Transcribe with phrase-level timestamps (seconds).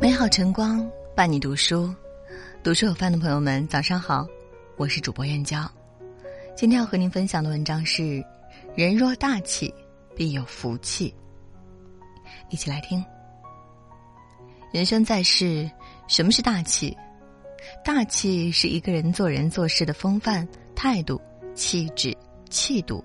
[0.00, 1.92] 美好晨光伴你读书，
[2.62, 4.26] 读书有饭的朋友们，早上好，
[4.76, 5.70] 我是主播燕娇。
[6.56, 8.24] 今天要和您分享的文章是：
[8.74, 9.72] 人若大气，
[10.14, 11.14] 必有福气。
[12.50, 13.04] 一起来听。
[14.72, 15.70] 人生在世，
[16.08, 16.96] 什么是大气？
[17.84, 21.20] 大气是一个人做人做事的风范、态度、
[21.54, 22.16] 气质、
[22.50, 23.04] 气度，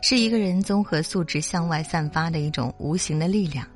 [0.00, 3.66] 是一个人综合素质向外散发的一种无形的力量。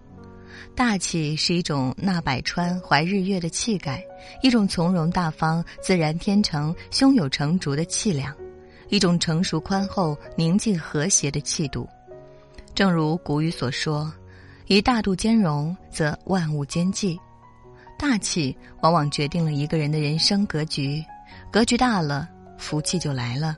[0.74, 4.02] 大气是一种纳百川、怀日月的气概，
[4.42, 8.34] 一种从容大方、自然天成、胸有成竹的气量，
[8.88, 11.88] 一种成熟宽厚、宁静和谐的气度。
[12.74, 14.12] 正如古语所说
[14.68, 17.18] ：“以大度兼容，则万物兼济。”
[17.98, 21.04] 大气往往决定了一个人的人生格局，
[21.50, 23.56] 格局大了，福气就来了。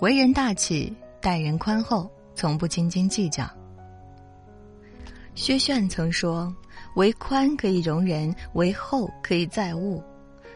[0.00, 3.44] 为人大气，待人宽厚，从不斤斤计较。
[5.38, 6.52] 薛炫曾说
[6.96, 10.02] ：“为宽可以容人，为厚可以载物。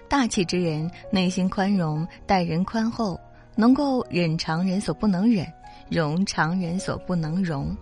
[0.08, 3.16] 大气之人，内心宽容，待人宽厚，
[3.55, 5.47] 能够忍常人所不能忍，
[5.89, 7.74] 容常人所不能容。”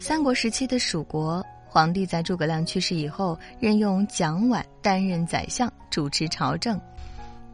[0.00, 1.40] 三国时期的蜀国。
[1.68, 6.78] 皇帝在诸葛亮去世以后，任用蒋琬担任宰相，主持朝政。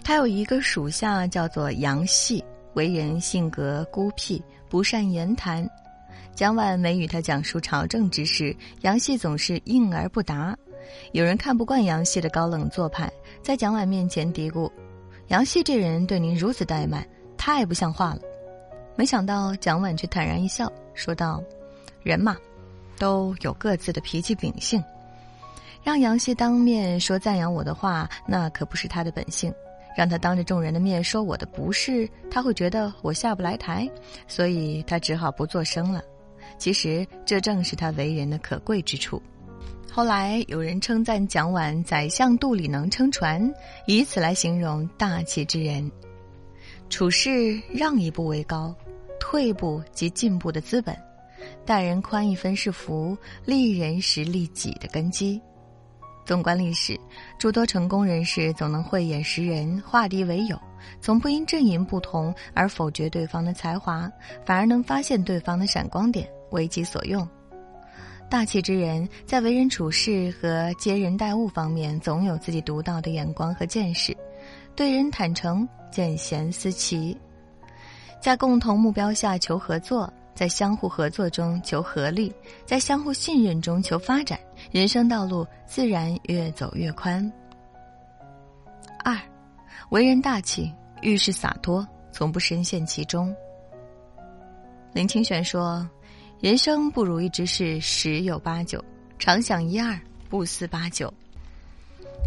[0.02, 5.68] 他有一个属下叫做杨戏，为人性格孤僻，不善言谈。
[6.34, 10.56] 蒋琬每与他讲述朝政之事，杨戏总是应而不答。
[11.12, 13.10] 有人看不惯杨戏的高冷做派，
[13.42, 14.70] 在蒋琬面前嘀咕
[15.28, 18.20] ：“杨戏这人对您如此怠慢，太不像话了。”
[18.96, 21.42] 没想到蒋琬却坦然一笑，说道
[22.02, 22.36] ：“人嘛。”
[22.98, 24.82] 都有各自的脾气秉性，
[25.84, 29.52] 让杨希当面说赞扬我的话，那可不是他的本性；
[29.98, 33.90] 让他当着众人的面说我的不是，他会觉得我下不来台，
[34.28, 36.00] 所以他只好不作声了。
[36.56, 39.20] 其实这正是他为人的可贵之处。
[39.90, 43.52] 后来有人称赞蒋琬“宰相肚里能撑船”，
[43.88, 45.90] 以此来形容大气之人。
[46.88, 48.72] 处事让一步为高，
[49.18, 50.96] 退步即进步的资本。
[51.66, 55.42] 待人宽一分是福，利人时利己的根基。
[56.28, 56.94] 纵观历史，
[57.38, 60.60] 诸多成功人士总能慧眼识人，化敌为友，
[61.00, 64.12] 从不因阵营不同而否决对方的才华，
[64.44, 67.26] 反而能发现对方的闪光点，为己所用。
[68.28, 74.14] 大气之人在为人处事和接人待物方面，总有自己独到的眼光和见识，
[74.76, 77.16] 对人坦诚，见贤思齐，
[78.20, 80.12] 在共同目标下求合作。
[80.34, 82.32] 在相互合作中求合力，
[82.64, 84.38] 在相互信任中求发展，
[84.70, 87.30] 人生道路自然越走越宽。
[89.04, 89.18] 二，
[89.90, 93.34] 为人大气，遇事洒脱，从不深陷其中。
[94.92, 95.88] 林清玄说
[96.40, 98.82] ：“人生不如意之事十有八九，
[99.18, 99.98] 常想一二，
[100.28, 101.12] 不思八九。”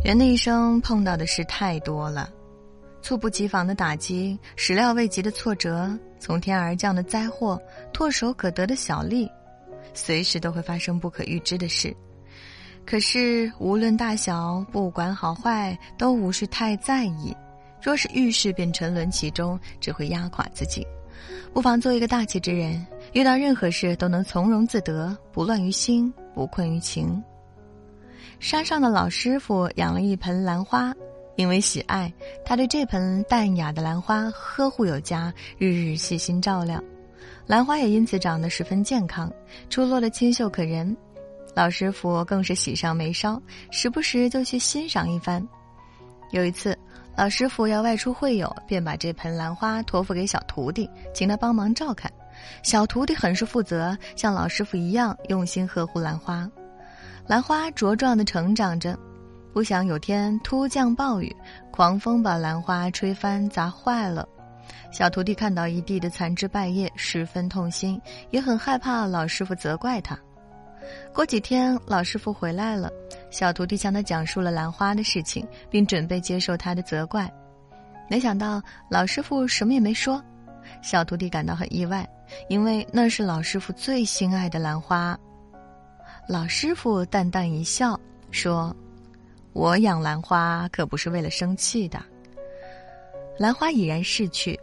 [0.03, 2.29] 人的一生碰到的事太多了。
[3.03, 7.59] 猝不及防的打击，始料未及的挫折，从天而降的灾祸，
[7.91, 9.29] 唾手可得的小利，
[9.93, 11.95] 随时都会发生不可预知的事。
[12.85, 17.35] 可是无论大小，不管好坏，都无需太在意。
[17.81, 20.85] 若是遇事便沉沦其中，只会压垮自己。
[21.53, 27.23] 不妨做一个大气之人，遇到任何事都能从容自得，不乱于心，不困于情。
[28.39, 30.93] 山上的老师傅养了一盆兰花。
[31.37, 32.13] 因为喜爱，
[32.45, 36.79] 他对这盆淡雅的兰花呵护有加，日日细心照料，
[37.47, 39.31] 兰花也因此长得十分健康，
[39.69, 40.95] 出落的清秀可人。
[41.53, 43.41] 老师傅更是喜上眉梢，
[43.71, 45.45] 时不时就去欣赏一番。
[46.31, 46.77] 有一次，
[47.17, 52.11] 老师傅要外出会友，便把这盆兰花托付给小徒弟，请他帮忙照看。
[52.63, 56.49] 小徒弟很是负责，像老师傅一样用心呵护兰花。
[57.27, 58.97] 兰花茁壮的成长着。
[59.53, 61.35] 不想有天突降暴雨，
[61.71, 64.25] 狂风把兰花吹翻砸坏了。
[64.93, 70.17] 小徒弟看到一地的残枝败叶，十分痛心，也很害怕老师傅责怪他。
[71.13, 72.91] 过几天，老师傅回来了，
[73.29, 77.31] 小徒弟向他讲述了兰花的事情，并准备接受他的责怪。
[78.09, 80.23] 没想到老师傅什么也没说，
[80.81, 82.07] 小徒弟感到很意外，
[82.49, 85.17] 因为那是老师傅最心爱的兰花。
[86.27, 87.99] 老师傅淡淡一笑，
[88.31, 88.75] 说。
[89.53, 92.01] 我养兰花可不是为了生气的。
[93.37, 94.57] 兰花已然逝去，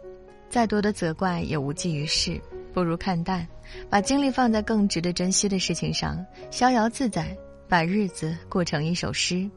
[0.49, 2.41] 再多的责怪也无济于事，
[2.73, 3.47] 不如看淡，
[3.89, 7.35] 把精力放在更值得珍惜的事情上，逍遥自在，
[7.67, 9.49] 把日子过成一首诗。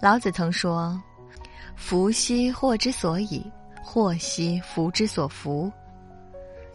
[0.00, 1.00] 老子曾说
[1.76, 3.44] ：“福兮祸之所以，
[3.82, 5.72] 祸兮福之所伏。”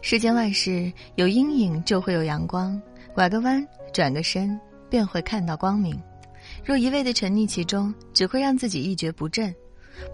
[0.02, 2.80] 世间万事有阴影就会有阳光，
[3.14, 4.58] 拐个弯转个身
[4.88, 6.00] 便会看到光明。
[6.64, 9.54] 若一味的沉溺其中，只会让自己一蹶不振。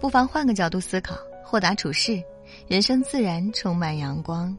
[0.01, 2.21] 不妨换个角度思考，豁达处事，
[2.67, 4.57] 人生自然充满阳光。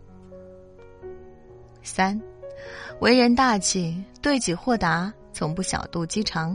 [1.87, 2.21] 三，
[2.99, 6.51] 为人大气，对己豁达，从不小肚鸡肠。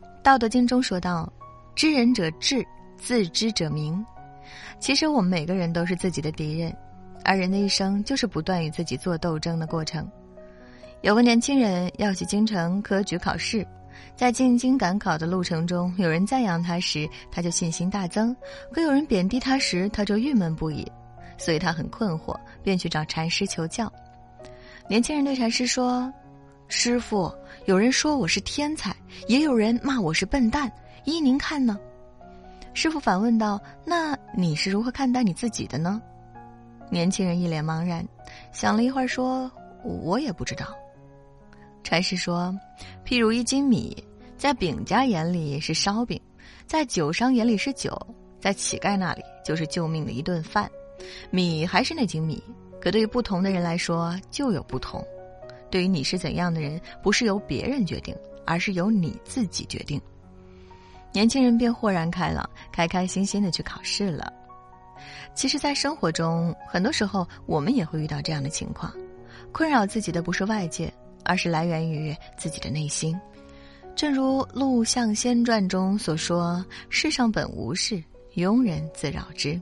[0.22, 1.30] 《道德经》中说道
[1.76, 2.66] ：“知人者智，
[2.96, 4.02] 自知者明。”
[4.80, 6.74] 其实我们每个人都是自己的敌人，
[7.22, 10.10] 而人的一生就是不断与自己做斗争的过程。
[11.02, 13.66] 有个年轻人要去京城科举考试。
[14.16, 18.34] 在进京赶考的路程中，有人赞扬他时，他就信心大增；
[18.72, 20.90] 可有人贬低他时，他就郁闷不已。
[21.42, 23.92] 所以他很困惑，便去找禅师求教。
[24.88, 26.12] 年轻人对禅师说
[26.68, 27.34] ：“师傅，
[27.64, 28.94] 有人说我是天才，
[29.26, 30.70] 也有人骂我是笨蛋，
[31.04, 31.76] 依您看呢？”
[32.74, 36.00] 师傅反问道：“那你是如何看待你自己的呢？”
[36.88, 38.06] 年轻人一脸茫然，
[38.52, 39.50] 想了一会儿说
[39.82, 40.66] ：“我也不知道。”
[41.82, 42.56] 禅师说
[43.04, 43.96] ：“譬如一斤米，
[44.38, 46.20] 在饼家眼里是烧饼，
[46.68, 48.00] 在酒商眼里是酒，
[48.40, 50.70] 在乞丐那里就是救命的一顿饭。
[51.30, 52.42] 米还是那斤米，
[52.80, 55.04] 可对于不同的人来说就有不同。
[55.70, 58.14] 对于你是怎样的人，不是由别人决定，
[58.46, 60.00] 而是由你自己决定。”
[61.12, 64.32] 年轻人便豁然开朗，开开心心的去考试了。
[65.34, 68.92] 其实，在生活中，很多时候我们也会遇到这样的情况，
[69.52, 70.92] 困扰自己的不是外界。
[71.24, 73.16] 而是来源于自己的内心，
[73.94, 78.02] 正如《陆象仙传》中所说：“世上本无事，
[78.34, 79.60] 庸人自扰之。”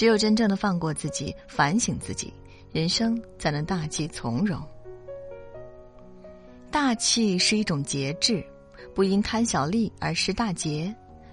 [0.00, 2.32] 只有真正的放过自己，反省自己，
[2.72, 4.58] 人生才能大气从容。
[6.70, 8.42] 大气是一种节制，
[8.94, 10.90] 不因贪小利而失大节，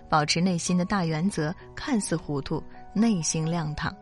[0.09, 2.61] 保持内心的大原则，看似糊涂，
[2.91, 3.95] 内心亮堂。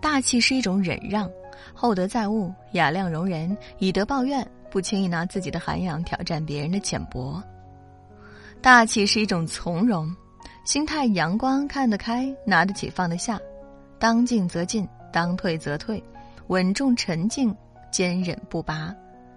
[0.00, 1.30] 大气是一种忍让。
[1.72, 7.40] 厚德载物，雅量容人，以德报怨，不轻易拿自己的涵养挑战别人的浅薄。
[8.60, 10.12] 大气是一种从容，
[10.64, 13.40] 心态阳光，看得开，拿得起放得下，
[13.98, 16.02] 当进则进，当退则退，
[16.46, 17.54] 稳重沉静，
[17.90, 18.94] 坚忍不拔，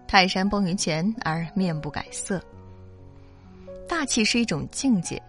[0.08, 2.40] 泰山崩于前而面不改色。
[3.88, 5.20] 大气是一种境界，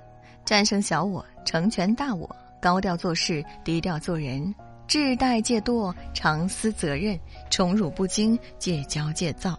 [0.44, 2.28] 战胜小我，成全大我，
[2.60, 4.54] 高调做事，低调做人。
[4.86, 7.18] 志怠戒惰，常思责任；
[7.50, 9.58] 宠辱不惊，戒骄戒躁。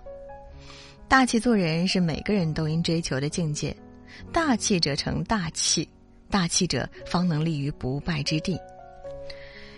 [1.08, 3.76] 大气做人是每个人都应追求的境界。
[4.32, 5.88] 大气者成大器，
[6.30, 8.60] 大气者方能立于不败之地。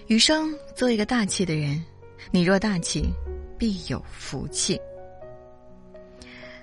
[0.08, 1.84] 余生做一个大气的人，
[2.32, 3.10] 你若大气，
[3.58, 4.80] 必有福气。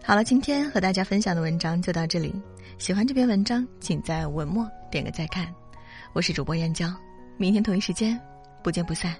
[0.02, 2.34] 好了，今天和大家分享的文章就到这里。
[2.78, 5.52] 喜欢这篇文章，请在文末点个再看。
[6.12, 6.92] 我是主播燕娇，
[7.36, 8.20] 明天同一时间。
[8.62, 9.14] 不见不散。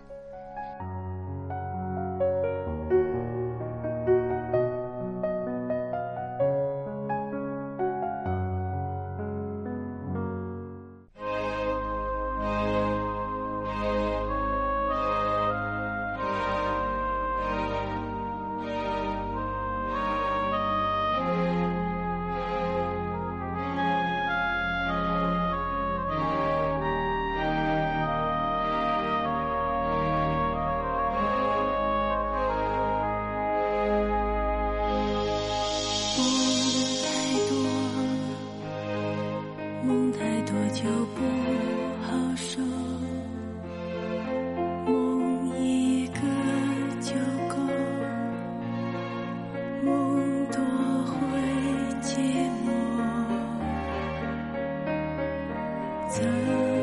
[56.19, 56.76] 就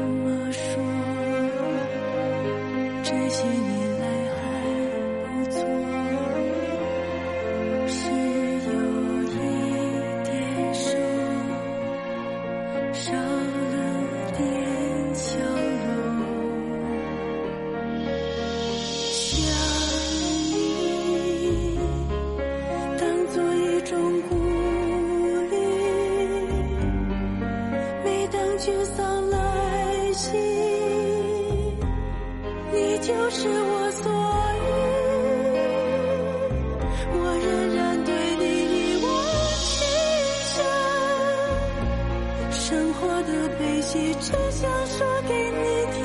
[43.28, 46.02] 的悲喜只想说给你听，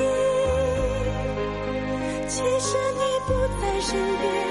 [2.27, 3.29] 其实你不
[3.61, 4.48] 在身边。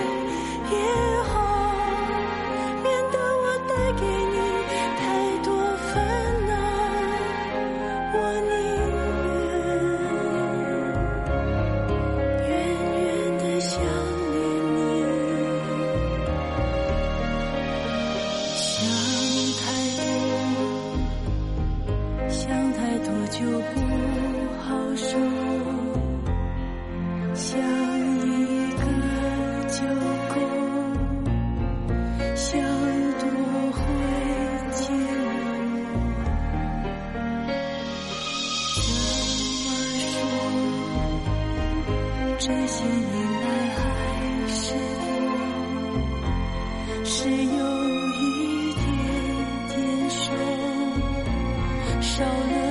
[52.18, 52.67] 笑了